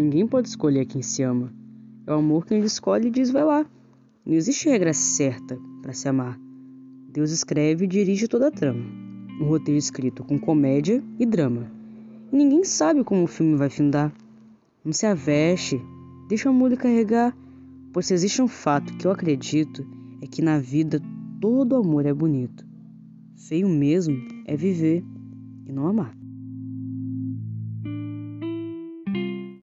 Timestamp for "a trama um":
8.48-9.44